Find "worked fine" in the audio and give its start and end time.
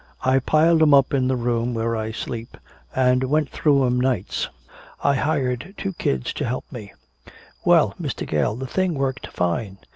8.95-9.77